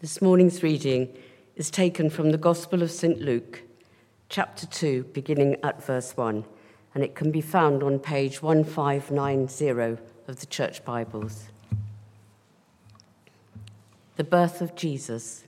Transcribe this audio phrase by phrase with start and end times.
[0.00, 1.14] This morning's reading
[1.56, 3.20] is taken from the Gospel of St.
[3.20, 3.64] Luke,
[4.30, 6.42] chapter 2, beginning at verse 1,
[6.94, 11.50] and it can be found on page 1590 of the Church Bibles.
[14.16, 15.44] The birth of Jesus.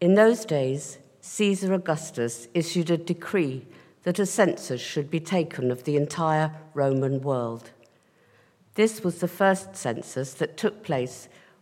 [0.00, 3.66] In those days, Caesar Augustus issued a decree
[4.04, 7.72] that a census should be taken of the entire Roman world.
[8.74, 11.28] This was the first census that took place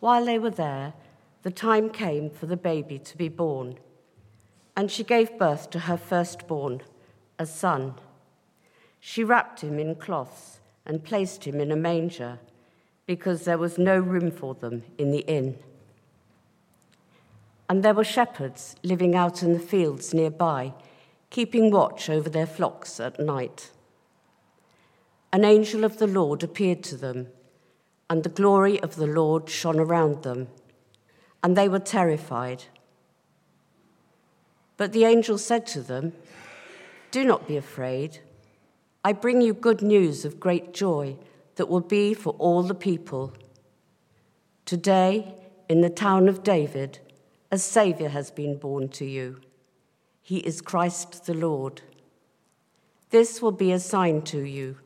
[0.00, 0.94] While they were there,
[1.42, 3.78] the time came for the baby to be born,
[4.76, 6.82] and she gave birth to her firstborn,
[7.38, 7.94] a son.
[9.00, 12.38] She wrapped him in cloths and placed him in a manger
[13.06, 15.56] because there was no room for them in the inn.
[17.68, 20.74] And there were shepherds living out in the fields nearby,
[21.30, 23.70] keeping watch over their flocks at night.
[25.32, 27.28] An angel of the Lord appeared to them
[28.08, 30.48] and the glory of the Lord shone around them,
[31.42, 32.64] and they were terrified.
[34.76, 36.12] But the angel said to them,
[37.10, 38.20] Do not be afraid.
[39.04, 41.16] I bring you good news of great joy
[41.56, 43.32] that will be for all the people.
[44.64, 45.34] Today,
[45.68, 46.98] in the town of David,
[47.50, 49.40] a Saviour has been born to you.
[50.22, 51.82] He is Christ the Lord.
[53.10, 54.78] This will be a sign to you.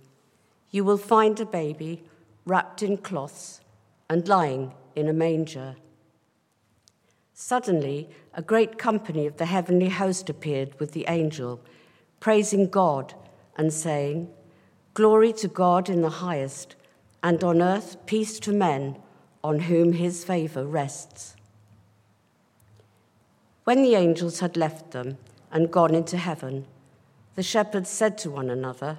[0.71, 2.05] You will find a baby
[2.45, 3.61] wrapped in cloths
[4.09, 5.77] and lying in a manger.
[7.33, 11.61] Suddenly, a great company of the heavenly host appeared with the angel,
[12.19, 13.15] praising God
[13.57, 14.31] and saying,
[14.95, 16.77] Glory to God in the highest,
[17.23, 18.97] and on earth peace to men
[19.43, 21.37] on whom his favor rests.
[23.65, 25.19] When the angels had left them
[25.53, 26.67] and gone into heaven,
[27.37, 28.99] the shepherds said to one another,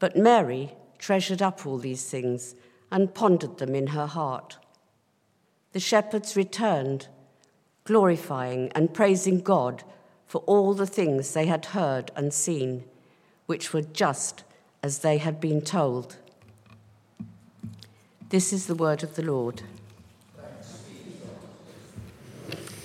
[0.00, 2.56] But Mary treasured up all these things
[2.90, 4.56] and pondered them in her heart.
[5.72, 7.06] The shepherds returned,
[7.84, 9.84] glorifying and praising God
[10.26, 12.84] for all the things they had heard and seen,
[13.46, 14.42] which were just
[14.82, 16.16] as they had been told.
[18.30, 19.62] This is the word of the Lord.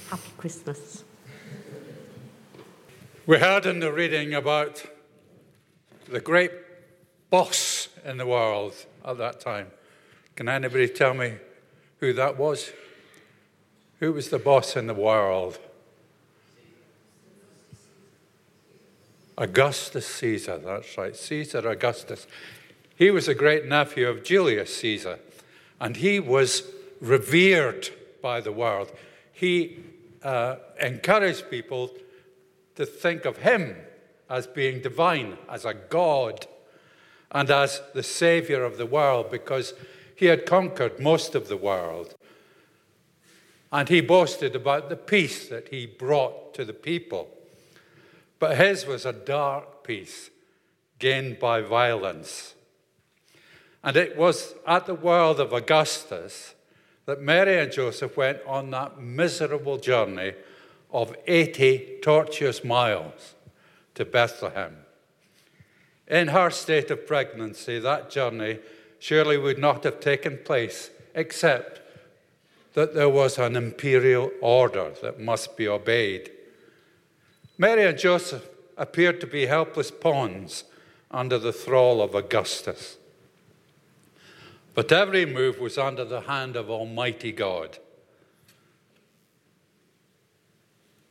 [0.09, 1.03] Happy Christmas.
[3.25, 4.85] We heard in the reading about
[6.07, 6.64] the great
[7.35, 8.73] boss in the world
[9.03, 9.67] at that time.
[10.37, 11.33] Can anybody tell me
[11.99, 12.71] who that was?
[13.99, 15.59] Who was the boss in the world?
[19.37, 22.25] Augustus Caesar, that's right, Caesar Augustus.
[22.95, 25.19] He was a great nephew of Julius Caesar,
[25.81, 26.63] and he was
[27.01, 27.89] revered
[28.21, 28.93] by the world.
[29.33, 29.83] He
[30.23, 31.91] uh, encouraged people
[32.75, 33.75] to think of him
[34.29, 36.47] as being divine, as a god
[37.31, 39.73] and as the Savior of the world because
[40.15, 42.15] he had conquered most of the world.
[43.71, 47.29] And he boasted about the peace that he brought to the people.
[48.39, 50.29] But his was a dark peace
[50.99, 52.55] gained by violence.
[53.83, 56.55] And it was at the world of Augustus
[57.05, 60.33] that Mary and Joseph went on that miserable journey
[60.91, 63.35] of 80 tortuous miles
[63.93, 64.84] to Bethlehem.
[66.07, 68.59] In her state of pregnancy, that journey
[68.99, 71.81] surely would not have taken place except
[72.73, 76.29] that there was an imperial order that must be obeyed.
[77.57, 78.47] Mary and Joseph
[78.77, 80.65] appeared to be helpless pawns
[81.09, 82.97] under the thrall of Augustus.
[84.73, 87.79] But every move was under the hand of Almighty God.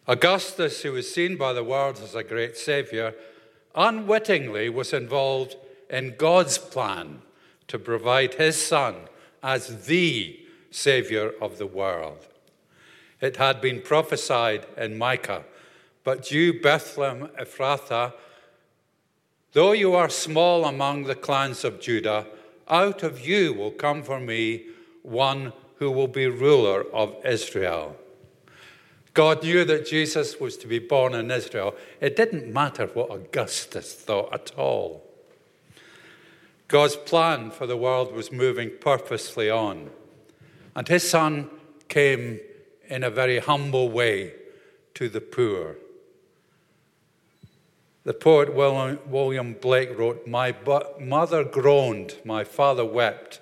[0.06, 3.14] Augustus, who was seen by the world as a great savior,
[3.74, 5.56] unwittingly was involved
[5.90, 7.22] in God's plan
[7.68, 8.94] to provide his son
[9.42, 10.40] as the
[10.70, 12.26] Savior of the world.
[13.20, 15.44] It had been prophesied in Micah,
[16.02, 18.12] but you, Bethlehem Ephrathah,
[19.52, 22.26] though you are small among the clans of Judah,
[22.68, 24.66] out of you will come for me
[25.02, 27.96] one who will be ruler of Israel.
[29.14, 31.76] God knew that Jesus was to be born in Israel.
[32.00, 35.04] It didn't matter what Augustus thought at all.
[36.66, 39.90] God's plan for the world was moving purposely on.
[40.74, 41.48] And his son
[41.88, 42.40] came
[42.88, 44.32] in a very humble way
[44.94, 45.76] to the poor.
[48.02, 50.54] The poet William Blake wrote, My
[50.98, 53.40] mother groaned, my father wept,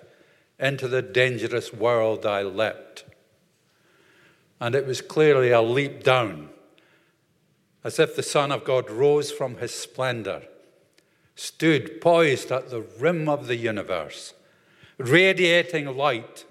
[0.61, 3.05] into the dangerous world I leapt
[4.63, 6.49] and it was clearly a leap down,
[7.83, 10.45] as if the Son of God rose from his splendor,
[11.35, 14.35] stood poised at the rim of the universe,
[14.99, 16.45] radiating light,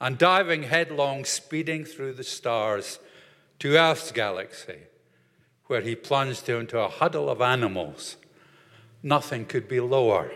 [0.00, 2.98] and diving headlong, speeding through the stars
[3.60, 4.80] to Earth's galaxy,
[5.68, 8.16] where he plunged into a huddle of animals.
[9.00, 10.32] Nothing could be lower.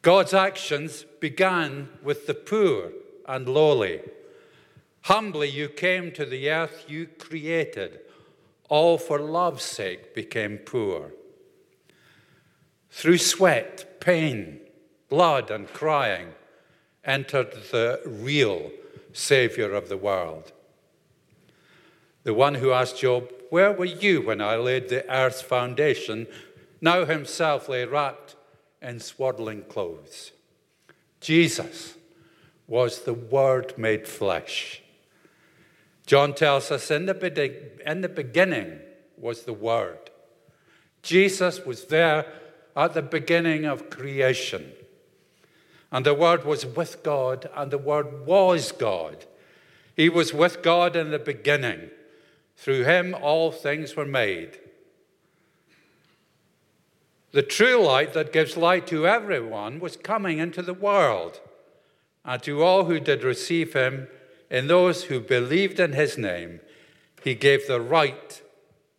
[0.00, 2.92] God's actions began with the poor
[3.28, 4.00] and lowly
[5.06, 8.00] Humbly you came to the earth you created,
[8.68, 11.12] all for love's sake became poor.
[12.90, 14.58] Through sweat, pain,
[15.08, 16.30] blood, and crying
[17.04, 18.72] entered the real
[19.12, 20.50] Savior of the world.
[22.24, 26.26] The one who asked Job, Where were you when I laid the earth's foundation?
[26.80, 28.34] Now himself lay wrapped
[28.82, 30.32] in swaddling clothes.
[31.20, 31.94] Jesus
[32.66, 34.82] was the Word made flesh.
[36.06, 38.78] John tells us in the, in the beginning
[39.18, 40.10] was the Word.
[41.02, 42.26] Jesus was there
[42.76, 44.72] at the beginning of creation.
[45.90, 49.26] And the Word was with God, and the Word was God.
[49.96, 51.90] He was with God in the beginning.
[52.56, 54.58] Through him, all things were made.
[57.32, 61.40] The true light that gives light to everyone was coming into the world.
[62.24, 64.08] And to all who did receive him,
[64.50, 66.60] in those who believed in his name,
[67.22, 68.42] he gave the right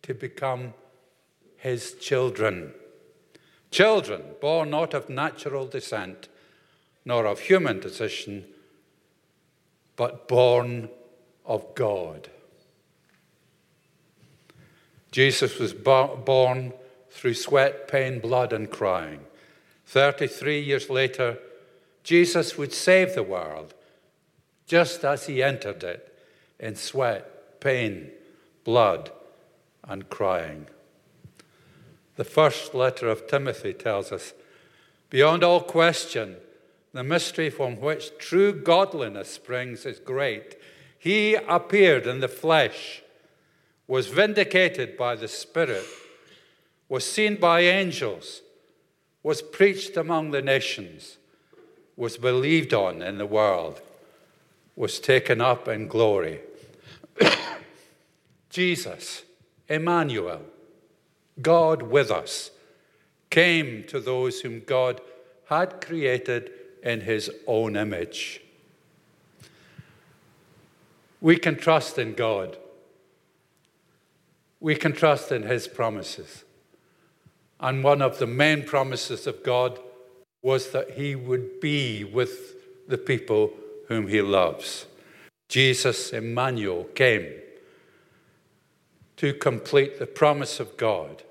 [0.02, 0.74] to become
[1.56, 2.72] his children.
[3.70, 6.28] Children born not of natural descent,
[7.04, 8.44] nor of human decision,
[9.96, 10.88] but born
[11.44, 12.28] of God.
[15.10, 16.72] Jesus was born
[17.10, 19.20] through sweat, pain, blood, and crying.
[19.86, 21.38] 33 years later,
[22.04, 23.74] Jesus would save the world
[24.68, 26.14] just as he entered it
[26.60, 28.10] in sweat, pain,
[28.62, 29.10] blood,
[29.82, 30.66] and crying.
[32.16, 34.34] The first letter of Timothy tells us
[35.08, 36.36] beyond all question,
[36.92, 40.56] the mystery from which true godliness springs is great.
[40.98, 43.02] He appeared in the flesh,
[43.86, 45.86] was vindicated by the Spirit,
[46.88, 48.42] was seen by angels,
[49.22, 51.16] was preached among the nations,
[51.96, 53.80] was believed on in the world
[54.78, 56.38] was taken up in glory.
[58.48, 59.24] Jesus,
[59.68, 60.40] Emmanuel,
[61.42, 62.52] God with us,
[63.28, 65.00] came to those whom God
[65.48, 66.52] had created
[66.84, 68.40] in his own image.
[71.20, 72.56] We can trust in God.
[74.60, 76.44] We can trust in his promises.
[77.58, 79.80] And one of the main promises of God
[80.40, 83.52] was that he would be with the people
[83.88, 84.86] whom he loves.
[85.48, 87.26] Jesus, Emmanuel, came
[89.16, 91.22] to complete the promise of God.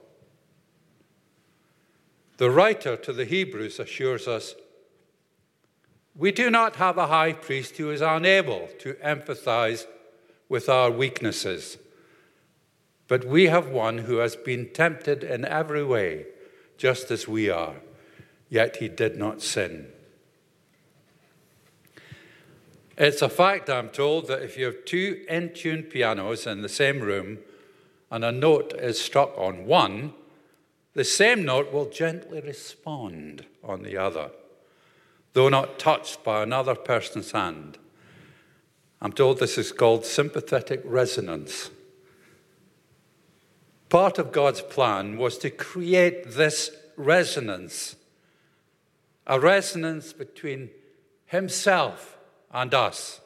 [2.38, 4.56] The writer to the Hebrews assures us
[6.16, 9.86] we do not have a high priest who is unable to empathize
[10.50, 11.78] with our weaknesses,
[13.08, 16.26] but we have one who has been tempted in every way,
[16.76, 17.76] just as we are,
[18.50, 19.88] yet he did not sin.
[22.98, 26.70] It's a fact, I'm told, that if you have two in tune pianos in the
[26.70, 27.38] same room
[28.10, 30.14] and a note is struck on one,
[30.94, 34.32] the same note will gently respond on the other,
[35.34, 37.78] though not touched by another person's hand.
[39.00, 41.70] I'm told this is called sympathetic resonance.
[43.90, 47.96] Part of God's plan was to create this resonance,
[49.28, 50.72] a resonance between
[51.28, 52.17] Himself
[52.58, 53.22] and us.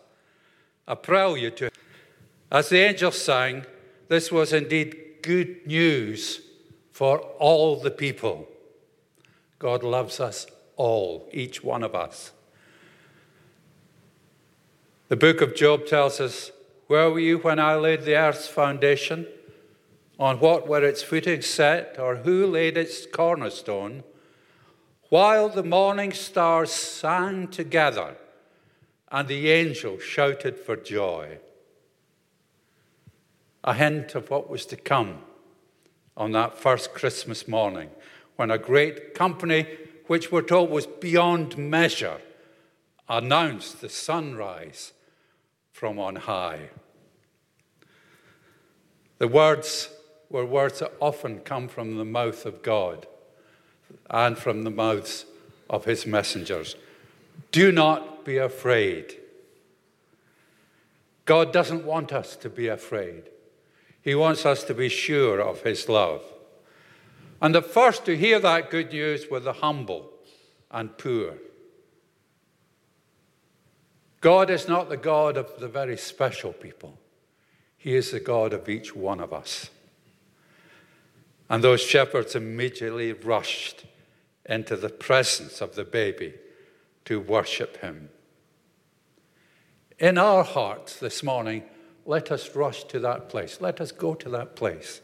[0.87, 1.71] A prelude to.
[2.51, 3.65] As the angels sang,
[4.09, 6.41] this was indeed good news
[6.91, 8.47] for all the people.
[9.57, 12.33] God loves us all, each one of us.
[15.07, 16.51] The book of Job tells us
[16.87, 19.27] Where were you when I laid the earth's foundation?
[20.19, 24.03] On what were its footings set, or who laid its cornerstone?
[25.09, 28.17] While the morning stars sang together
[29.11, 31.37] and the angel shouted for joy.
[33.63, 35.19] A hint of what was to come
[36.15, 37.89] on that first Christmas morning
[38.37, 39.67] when a great company,
[40.07, 42.19] which we're told was beyond measure,
[43.09, 44.93] announced the sunrise
[45.71, 46.69] from on high.
[49.17, 49.89] The words
[50.29, 53.05] were words that often come from the mouth of God
[54.09, 55.25] and from the mouths
[55.69, 56.75] of his messengers.
[57.51, 57.71] Do
[58.23, 59.17] be afraid.
[61.25, 63.23] God doesn't want us to be afraid.
[64.01, 66.23] He wants us to be sure of his love.
[67.41, 70.09] And the first to hear that good news were the humble
[70.69, 71.35] and poor.
[74.19, 76.97] God is not the God of the very special people.
[77.77, 79.71] He is the God of each one of us.
[81.49, 83.85] And those shepherds immediately rushed
[84.45, 86.33] into the presence of the baby
[87.05, 88.09] to worship him.
[89.99, 91.63] In our hearts this morning,
[92.05, 93.61] let us rush to that place.
[93.61, 95.01] Let us go to that place.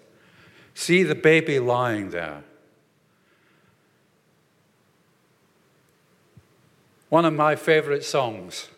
[0.73, 2.43] See the baby lying there.
[7.09, 8.69] One of my favorite songs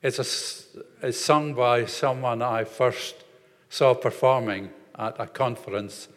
[0.00, 3.16] it's, a, it's sung by someone I first
[3.68, 6.08] saw performing at a conference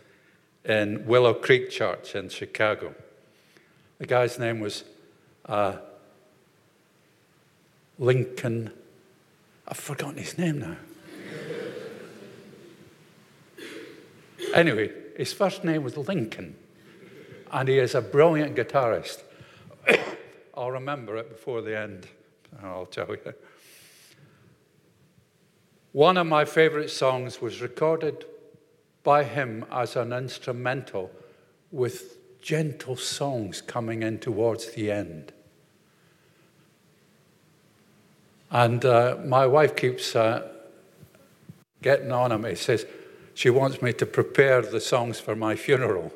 [0.64, 2.94] in Willow Creek Church in Chicago.
[4.02, 4.84] The guy's name was
[5.46, 5.78] uh,
[8.00, 8.72] Lincoln.
[9.68, 10.76] I've forgotten his name now.
[14.56, 16.56] anyway, his first name was Lincoln,
[17.52, 19.22] and he is a brilliant guitarist.
[20.56, 22.08] I'll remember it before the end,
[22.64, 23.36] I'll tell you.
[25.92, 28.26] One of my favorite songs was recorded
[29.04, 31.12] by him as an instrumental
[31.70, 35.32] with gentle songs coming in towards the end.
[38.50, 40.48] And uh, my wife keeps uh,
[41.82, 42.86] getting on at me, says
[43.34, 46.12] she wants me to prepare the songs for my funeral.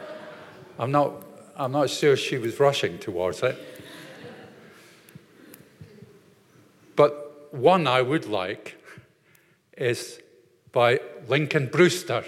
[0.78, 1.24] I'm not,
[1.56, 3.58] I'm not sure she was rushing towards it.
[6.94, 8.76] But one I would like
[9.76, 10.20] is
[10.72, 12.24] by Lincoln Brewster.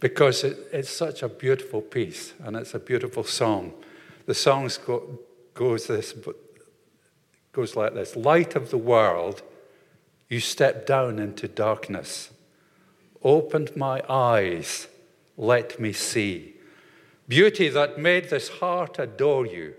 [0.00, 3.72] Because it, it's such a beautiful piece and it's a beautiful song.
[4.26, 5.18] The song go,
[5.54, 6.14] goes, this,
[7.52, 9.42] goes like this Light of the world,
[10.28, 12.30] you stepped down into darkness,
[13.22, 14.86] opened my eyes,
[15.36, 16.54] let me see.
[17.26, 19.74] Beauty that made this heart adore you,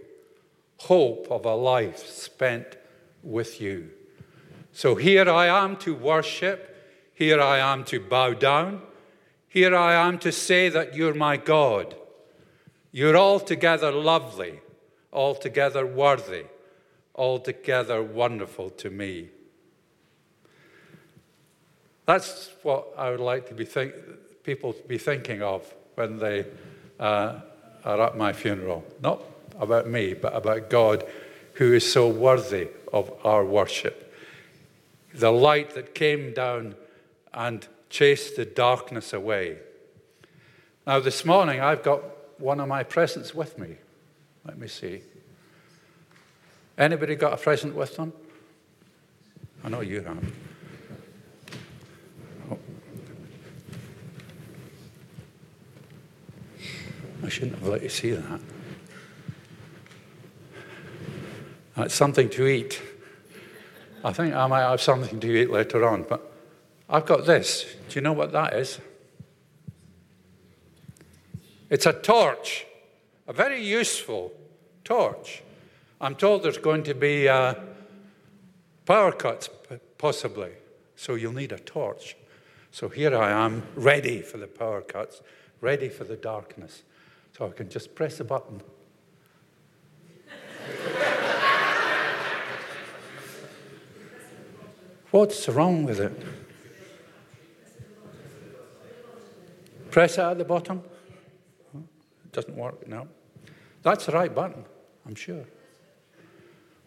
[0.77, 2.77] hope of a life spent
[3.23, 3.89] with you.
[4.71, 6.75] So here I am to worship,
[7.13, 8.81] here I am to bow down,
[9.49, 11.95] here I am to say that you're my God.
[12.91, 14.59] You're altogether lovely,
[15.11, 16.45] altogether worthy,
[17.15, 19.29] altogether wonderful to me.
[22.05, 23.93] That's what I would like to be think,
[24.43, 26.45] people to be thinking of when they
[26.99, 27.39] uh,
[27.83, 28.83] are at my funeral.
[29.01, 29.23] Not
[29.59, 31.05] about me, but about God
[31.53, 34.15] who is so worthy of our worship.
[35.13, 36.75] The light that came down
[37.33, 39.57] and chased the darkness away.
[40.85, 42.01] Now, this morning, I've got
[42.39, 43.75] one of my presents with me.
[44.45, 45.01] Let me see.
[46.77, 48.13] Anybody got a present with them?
[49.63, 50.33] I know you have.
[52.49, 52.57] Oh.
[57.23, 58.39] I shouldn't have let you see that.
[61.77, 62.81] It's something to eat.
[64.03, 66.28] I think I might have something to eat later on, but
[66.89, 67.65] I've got this.
[67.87, 68.79] Do you know what that is?
[71.69, 72.65] It's a torch,
[73.27, 74.31] a very useful
[74.83, 75.43] torch.
[76.01, 77.53] I'm told there's going to be uh,
[78.87, 79.51] power cuts,
[79.99, 80.53] possibly,
[80.95, 82.15] so you'll need a torch.
[82.71, 85.21] So here I am, ready for the power cuts,
[85.61, 86.81] ready for the darkness.
[87.37, 88.61] So I can just press a button.
[95.11, 96.13] What's wrong with it?
[99.99, 100.81] Press it at the bottom.
[101.75, 103.05] It doesn't work now.
[103.81, 104.63] That's the right button,
[105.05, 105.43] I'm sure.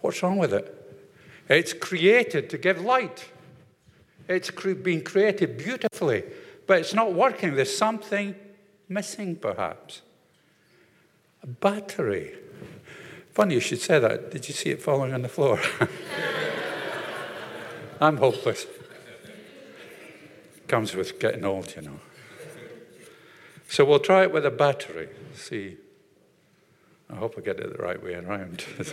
[0.01, 1.05] What's wrong with it?
[1.47, 3.29] It's created to give light.
[4.29, 6.25] It's been created beautifully,
[6.67, 7.55] but it's not working.
[7.55, 8.35] There's something
[8.89, 10.01] missing, perhaps.
[11.43, 12.33] A battery.
[13.33, 14.31] Funny you should say that.
[14.31, 15.61] Did you see it falling on the floor?
[18.01, 18.65] I'm hopeless.
[20.67, 22.01] Comes with getting old, you know.
[23.73, 25.09] So we'll try it with a battery.
[25.35, 25.79] See.
[27.09, 28.67] I hope I get it the right way around.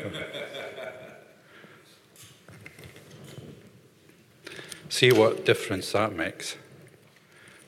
[4.87, 6.53] See what difference that makes.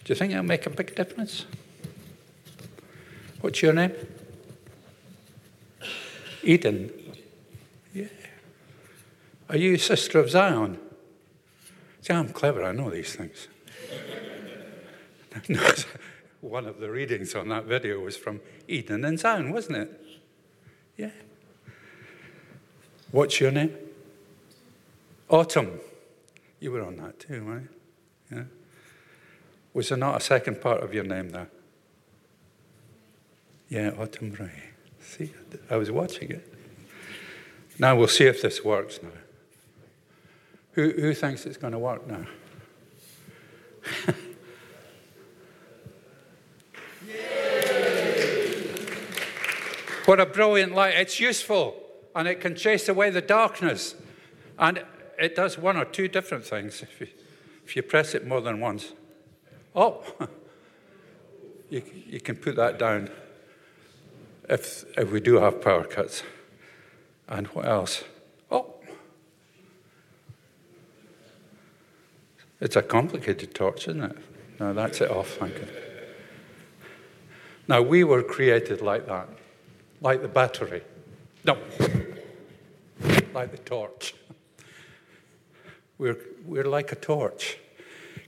[0.06, 1.46] Do you think it'll make a big difference?
[3.41, 3.91] What's your name?
[6.44, 6.94] Eden.
[7.94, 8.08] Yeah.
[9.50, 10.80] Are you sister of Zion?
[12.00, 13.50] See, I'm clever, I know these things.
[16.41, 20.01] One of the readings on that video was from Eden and Zion, wasn't it?
[20.98, 21.12] Yeah.
[23.12, 23.75] What's your name?
[25.29, 25.79] Autumn.
[26.60, 27.67] You were on that too, right?
[28.31, 28.43] Yeah.
[29.74, 31.50] Was there not a second part of your name there?
[33.69, 34.63] Yeah, Autumn Ray.
[35.00, 35.33] See,
[35.69, 36.53] I was watching it.
[37.79, 39.10] Now we'll see if this works now.
[40.74, 42.25] Who, who thinks it's going to work now?
[50.05, 50.96] what a brilliant light.
[50.96, 51.75] It's useful
[52.15, 53.96] and it can chase away the darkness.
[54.60, 54.84] And
[55.20, 57.08] it does one or two different things if you,
[57.65, 58.93] if you press it more than once.
[59.75, 60.03] Oh,
[61.70, 63.10] you, you can put that down
[64.50, 66.24] if, if we do have power cuts.
[67.27, 68.03] And what else?
[68.51, 68.75] Oh,
[72.60, 74.17] it's a complicated torch, isn't it?
[74.60, 75.67] No, that's it off, thank you.
[77.67, 79.29] Now, we were created like that,
[80.01, 80.81] like the battery.
[81.46, 81.58] No,
[83.34, 84.15] like the torch.
[85.98, 87.58] We're, we're like a torch,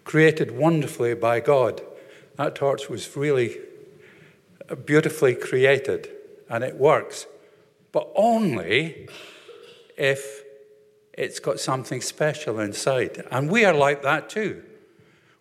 [0.03, 1.81] created wonderfully by God.
[2.35, 3.57] That torch was really
[4.69, 6.09] uh, beautifully created
[6.49, 7.25] and it works,
[7.91, 9.09] but only
[9.97, 10.43] if
[11.13, 13.23] it's got something special inside.
[13.31, 14.63] And we are like that too.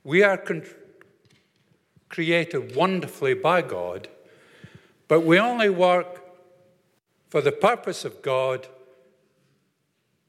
[0.04, 0.64] We are con-
[2.08, 4.08] created wonderfully by God,
[5.08, 6.21] but we only work
[7.32, 8.66] for the purpose of God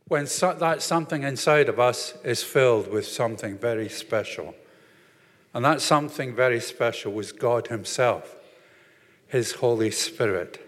[0.07, 4.55] when so- that something inside of us is filled with something very special.
[5.53, 8.37] And that something very special was God Himself.
[9.27, 10.65] His Holy Spirit.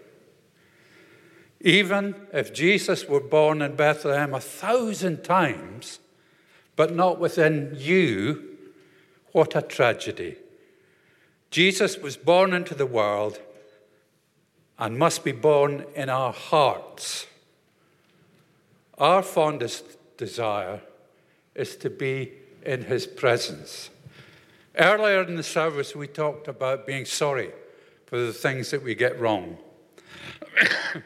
[1.62, 6.00] Even if Jesus were born in Bethlehem a thousand times,
[6.76, 8.58] but not within you,
[9.32, 10.36] what a tragedy.
[11.50, 13.40] Jesus was born into the world
[14.78, 17.26] and must be born in our hearts.
[18.98, 19.84] Our fondest
[20.16, 20.80] desire
[21.54, 22.32] is to be
[22.64, 23.90] in his presence.
[24.76, 27.52] Earlier in the service, we talked about being sorry
[28.06, 29.58] for the things that we get wrong.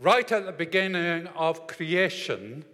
[0.00, 2.64] right at the beginning of creation,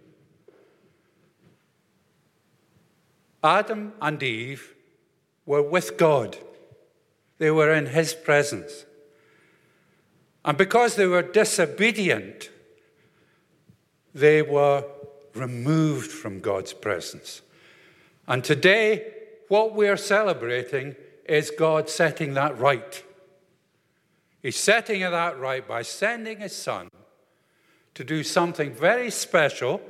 [3.43, 4.75] Adam and Eve
[5.45, 6.37] were with God.
[7.37, 8.85] They were in His presence.
[10.45, 12.49] And because they were disobedient,
[14.13, 14.85] they were
[15.35, 17.41] removed from God's presence.
[18.27, 19.13] And today,
[19.47, 23.03] what we are celebrating is God setting that right.
[24.41, 26.89] He's setting that right by sending his son
[27.95, 29.81] to do something very special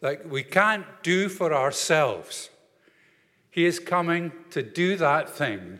[0.00, 2.50] that we can't do for ourselves.
[3.50, 5.78] He is coming to do that thing.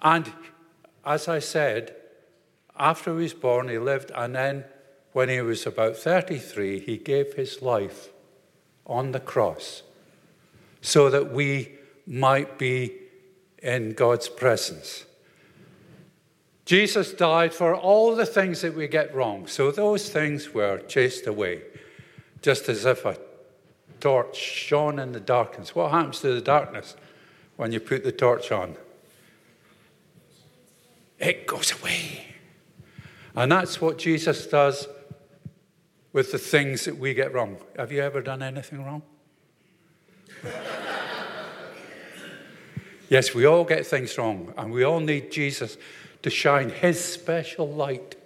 [0.00, 0.32] And
[1.04, 1.94] as I said,
[2.78, 4.64] after he was born, he lived, and then
[5.12, 8.08] when he was about 33, he gave his life
[8.86, 9.82] on the cross
[10.80, 11.72] so that we
[12.06, 12.92] might be
[13.62, 15.04] in God's presence.
[16.64, 19.46] Jesus died for all the things that we get wrong.
[19.46, 21.62] So those things were chased away,
[22.40, 23.18] just as if a
[24.00, 25.74] torch shone in the darkness.
[25.74, 26.96] What happens to the darkness
[27.56, 28.76] when you put the torch on?
[31.22, 32.26] It goes away.
[33.34, 34.86] And that's what Jesus does
[36.12, 37.56] with the things that we get wrong.
[37.78, 39.02] Have you ever done anything wrong?
[43.12, 45.76] Yes, we all get things wrong, and we all need Jesus
[46.22, 48.16] to shine his special light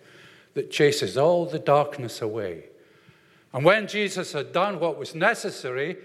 [0.55, 2.67] that chases all the darkness away.
[3.53, 5.97] And when Jesus had done what was necessary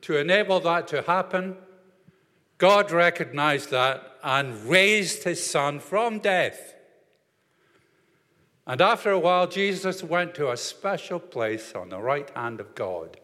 [0.00, 1.58] to enable that to happen,
[2.60, 6.74] God recognized that and raised his son from death.
[8.66, 12.74] And after a while, Jesus went to a special place on the right hand of
[12.74, 13.18] God.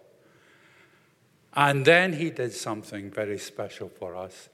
[1.52, 4.48] And then he did something very special for us.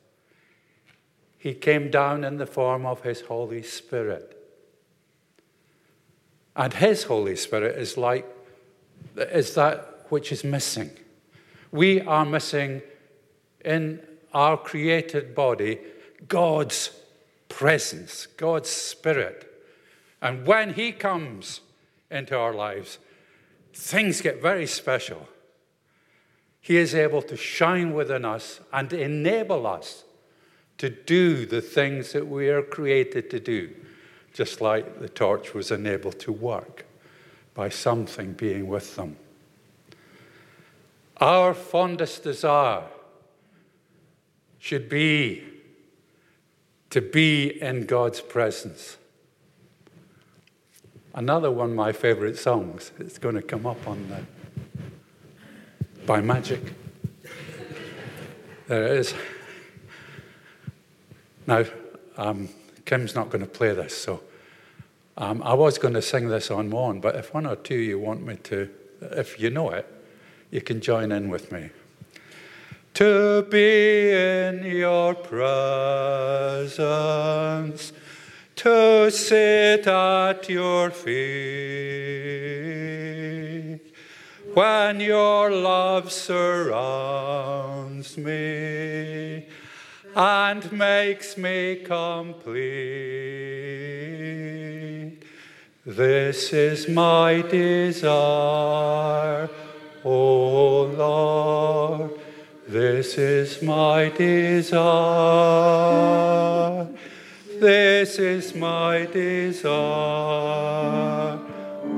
[1.39, 4.37] He came down in the form of His Holy Spirit.
[6.57, 8.27] And His Holy Spirit is like,
[9.17, 10.91] is that which is missing.
[11.71, 12.83] We are missing
[13.65, 14.01] in
[14.33, 15.79] our created body
[16.29, 16.91] God's
[17.49, 19.49] presence, God's Spirit.
[20.21, 21.61] And when He comes
[22.11, 22.99] into our lives,
[23.75, 25.29] things get very special.
[26.61, 30.05] He is able to shine within us and enable us
[30.79, 33.75] to do the things that we are created to do,
[34.33, 36.87] just like the torch was enabled to work
[37.55, 39.17] by something being with them.
[41.19, 42.85] Our fondest desire
[44.63, 45.43] should be
[46.89, 48.97] to be in God's presence.
[51.17, 56.75] Another one of my favorite songs, it's going to come up on the by magic.
[58.69, 59.15] There it is.
[61.49, 61.65] Now,
[62.17, 62.49] um,
[62.85, 64.23] Kim's not going to play this, so
[65.17, 67.99] um, I was going to sing this on one, but if one or two you
[67.99, 68.71] want me to,
[69.01, 69.93] if you know it,
[70.53, 71.71] you can join in with me.
[72.95, 76.73] To be in your presence,
[78.57, 81.13] to sit at your feet
[84.53, 89.47] when your love surrounds me
[90.15, 92.63] and makes me complete.
[95.87, 99.49] This is my desire,
[100.05, 102.11] O Lord.
[102.73, 104.79] This is my desire.
[107.61, 109.73] This is my desire,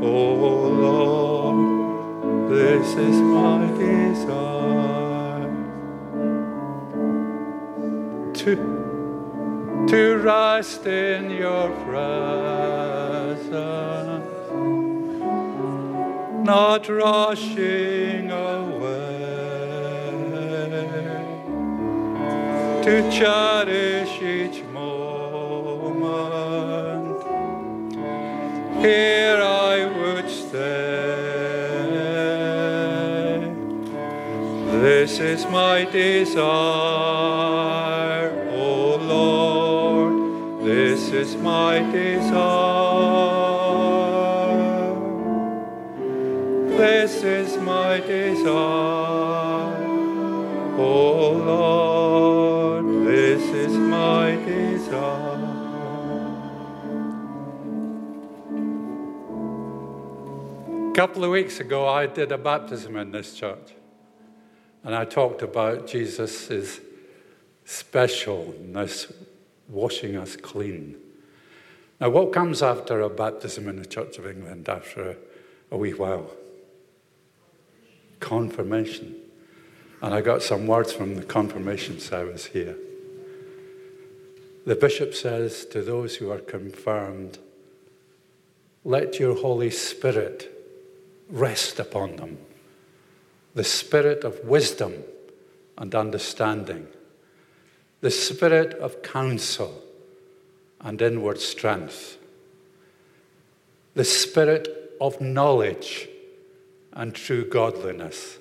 [0.02, 0.34] O
[0.82, 2.50] Lord.
[2.50, 5.46] This is my desire
[8.34, 8.56] to,
[9.88, 13.46] to rest in your presence,
[16.44, 19.23] not rushing away,
[22.84, 25.24] to cherish each moment.
[28.82, 31.14] Here I would stay.
[34.82, 36.42] This is my desire,
[38.52, 40.66] O Lord.
[40.66, 42.44] This is my desire.
[46.76, 49.74] This is my desire,
[50.76, 51.83] O Lord.
[60.90, 63.72] A couple of weeks ago, I did a baptism in this church.
[64.84, 66.80] And I talked about Jesus'
[67.66, 69.12] specialness
[69.68, 70.96] washing us clean.
[72.00, 75.16] Now, what comes after a baptism in the Church of England after a,
[75.70, 76.30] a wee while?
[78.20, 79.16] Confirmation.
[80.02, 82.76] And I got some words from the confirmation service here.
[84.64, 87.38] The bishop says to those who are confirmed,
[88.84, 90.50] let your Holy Spirit
[91.28, 92.38] rest upon them
[93.54, 94.92] the spirit of wisdom
[95.78, 96.88] and understanding,
[98.00, 99.80] the spirit of counsel
[100.80, 102.18] and inward strength,
[103.94, 106.08] the spirit of knowledge
[106.92, 108.38] and true godliness.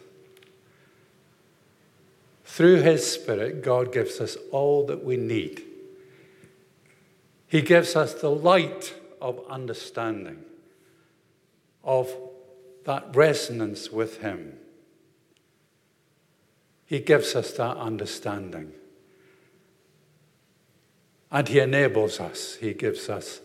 [2.44, 5.64] Through His Spirit, God gives us all that we need.
[7.54, 10.44] He gives us the light of understanding,
[11.84, 12.12] of
[12.86, 14.58] that resonance with Him.
[16.88, 18.72] He gives us that understanding.
[21.32, 23.42] And He enables us, He gives us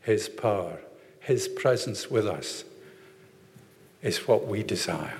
[0.00, 0.78] His power,
[1.20, 2.64] His presence with us
[4.00, 5.18] is what we desire.